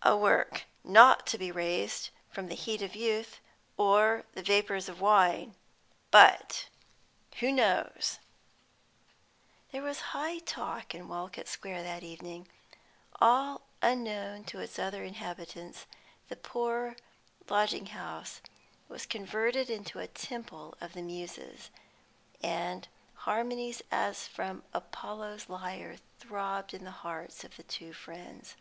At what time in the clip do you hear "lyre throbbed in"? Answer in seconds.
25.50-26.84